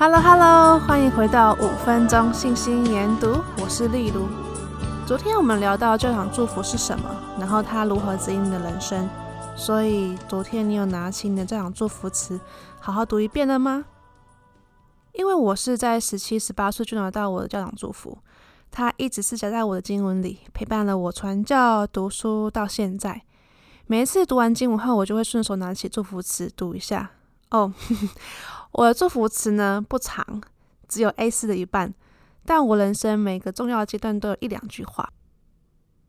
[0.00, 4.28] Hello Hello，欢迎回到五分钟信心研读，我是丽如。
[5.04, 9.10] 昨天我们聊到教养祝福是什么，然后它如何指引你的人生。
[9.56, 12.38] 所以昨天你有拿起你的教养祝福词，
[12.78, 13.86] 好好读一遍了吗？
[15.14, 18.18] 因为我是在十七、十八岁就拿到我的教养祝福，
[18.70, 23.22] 它一直是夹在我的经文里，陪伴了我传教、读书到现在。
[23.88, 27.10] 每一次读完经文后，我就会顺手拿起祝福词读一下。
[27.50, 27.72] 哦，
[28.72, 30.42] 我的祝福词呢，不长，
[30.88, 31.92] 只有 A4 的一半，
[32.44, 35.08] 但我人生每个重要阶段都有一两句话。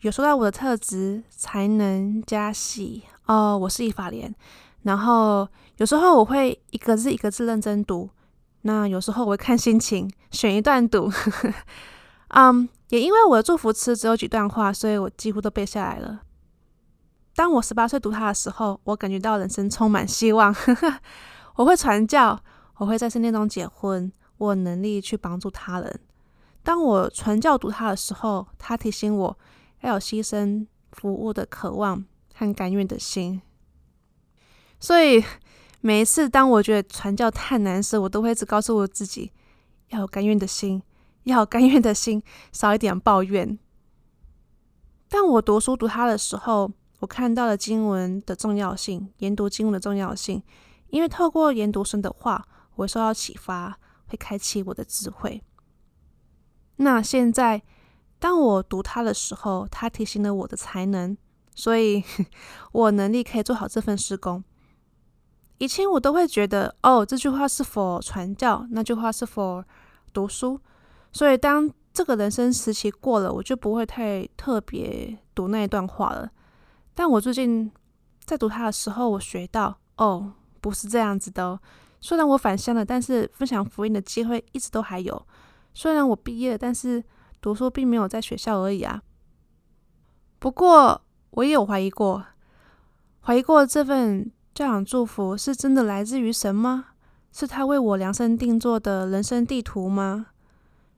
[0.00, 4.34] 有说到我的特质、才能、加戏哦，我是以法莲。
[4.82, 8.10] 然后有时候我会一个字一个字认真读，
[8.62, 11.08] 那有时候我会看心情选一段读。
[12.34, 16.20] 嗯，也因为我的祝福词只有几段话，所以我几乎都背下来了。
[17.34, 20.54] 当我十八岁读它的时候，我感觉到人生充满希望。
[21.56, 22.38] 我会传教，
[22.76, 26.00] 我会在圣殿中结婚，我有能力去帮助他人。
[26.62, 29.38] 当我传教读它的时候，它提醒我。
[29.82, 32.04] 要有牺牲服务的渴望
[32.36, 33.42] 和甘愿的心，
[34.78, 35.24] 所以
[35.80, 39.32] 每一次当我觉得传教太难时，我都会一直告诉我自己
[39.88, 40.84] 要有甘愿的心，
[41.24, 43.58] 要有甘愿的心，少一点抱怨。
[45.08, 46.70] 当我读书读它的时候，
[47.02, 50.42] 我看到了经文的重要性，研读经文的重要性，
[50.88, 55.42] 因为透过研读神的话，我会受到启发，会开启我的智慧。
[56.76, 57.62] 那现在。
[58.22, 61.16] 当我读它的时候，它提醒了我的才能，
[61.56, 62.04] 所以
[62.70, 64.44] 我能力可以做好这份施工。
[65.58, 69.64] 以前我都会觉得，哦，这句话是否传教，那句话是否
[70.12, 70.60] 读书，
[71.10, 76.30] 所以当这个人生时期过了，我就不会太特别读那一段话了。
[76.94, 77.70] 但我最近
[78.24, 81.60] 在读它的时候，我学到，哦，不是这样子的哦。
[82.00, 85.26] 虽然我返乡了，但是分享福音的机会一直都还有。
[85.74, 87.02] 虽然我毕业了，但是。
[87.42, 89.02] 读书并没有在学校而已啊。
[90.38, 92.24] 不过我也有怀疑过，
[93.20, 96.90] 怀疑过这份教养祝福是真的来自于神吗？
[97.32, 100.26] 是他为我量身定做的人生地图吗？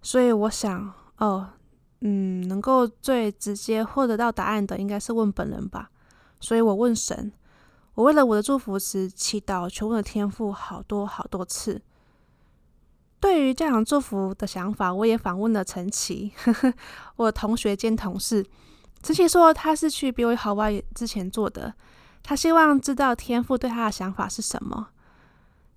[0.00, 1.50] 所以我想，哦，
[2.00, 5.90] 嗯，能够最直接获得到答案的，应该是问本人吧。
[6.40, 7.30] 所以我问神，
[7.94, 11.82] 我为了我的祝福词祈祷，求问的天赋好多好多次。
[13.20, 16.32] 对于教养祝福的想法，我也访问了陈奇，
[17.16, 18.46] 我同学兼同事。
[19.02, 21.74] 陈奇说他是去 BOY Hawaii 之前做的，
[22.22, 24.88] 他希望知道天赋对他的想法是什么。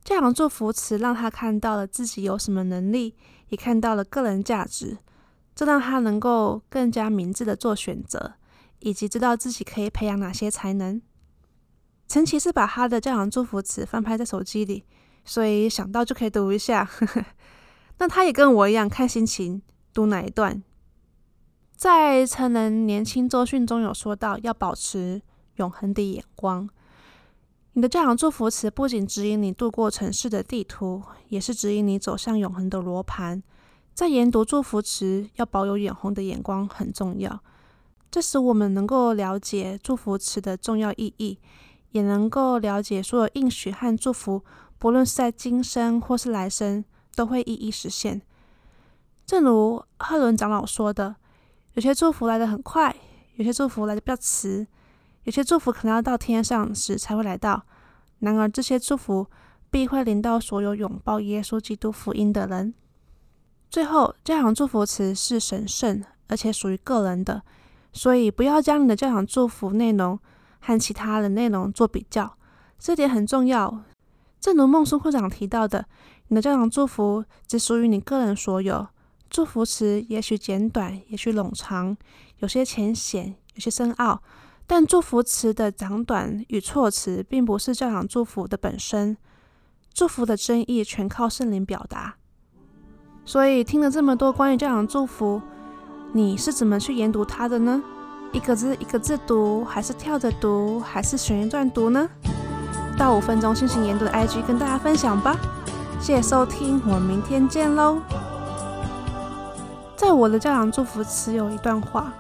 [0.06, 3.16] 教养祝福词让他看到了自己有什么能力，
[3.50, 4.98] 也看到了个人价值，
[5.56, 8.34] 这让他能够更加明智的做选择，
[8.80, 11.02] 以及知道自己可以培养哪些才能。
[12.08, 14.86] 陈奇是把他的教养祝福词翻拍在手机里。
[15.26, 16.90] 所以想到就可以读一下，
[17.98, 19.62] 那他也跟我一样看心情
[19.94, 20.62] 读哪一段。
[21.78, 25.22] 在成人年轻周训中有说到，要保持
[25.56, 26.70] 永恒的眼光。
[27.72, 33.42] 你的教养祝福词不仅指引你度过城市的地图，也是指引你走向永恒的罗盘。
[33.94, 37.40] 在研读祝福词，要保有眼红的眼光很重要。
[38.10, 41.38] 这使我们能够了解祝福词的重要意义，
[41.92, 44.44] 也能够了解所有应许和祝福。
[44.80, 46.84] 不论是在今生或是来生，
[47.16, 48.22] 都会一一实现。
[49.26, 51.16] 正如赫伦长老说的，
[51.74, 52.96] 有些祝福来得很快，
[53.36, 54.68] 有些祝福来得比较迟，
[55.24, 57.64] 有些祝福可能要到天上时才会来到。
[58.20, 59.28] 然而，这些祝福
[59.70, 62.74] 必会临到所有拥抱耶稣基督福音的人。
[63.74, 67.42] 最后，教堂祝福词是神圣而且属于个人的，
[67.92, 70.20] 所以不要将你的教堂祝福内容
[70.60, 72.38] 和其他的内容做比较，
[72.78, 73.82] 这点很重要。
[74.40, 75.88] 正如孟孙会长提到的，
[76.28, 78.88] 你的教堂祝福只属于你个人所有。
[79.28, 81.98] 祝福词也许简短，也许冗长，
[82.42, 84.22] 有些浅显，有些深奥。
[84.68, 89.18] 但祝福词的长短与措辞，并不是教堂祝福的本身。
[89.92, 92.18] 祝福的真意全靠圣灵表达。
[93.26, 95.42] 所以听了这么多关于教养祝福，
[96.12, 97.82] 你是怎么去研读它的呢？
[98.34, 102.10] 一个字一个字读，还是跳着读，还是选一段读呢？
[102.98, 105.38] 到五分钟进行研读的 IG 跟大家分享吧，
[106.00, 108.00] 谢谢收听，我们明天见喽。
[109.96, 112.12] 在我的教养祝福词有一段话，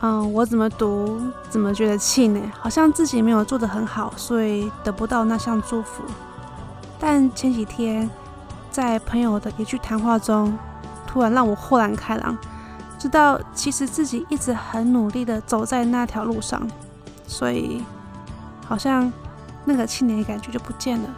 [0.00, 1.20] 嗯，我怎么读
[1.50, 6.04] 怎么觉得气馁，好像自己没有做得很好，所以得不到那项祝福。
[7.00, 8.08] 但前几天
[8.78, 10.56] 在朋友的一句谈话中，
[11.04, 12.38] 突然让我豁然开朗，
[12.96, 16.62] 知道其实自己一直很努力的走在那条路上，
[17.26, 17.82] 所以
[18.64, 19.12] 好像。
[19.64, 21.08] 那个青年的感觉就不见了。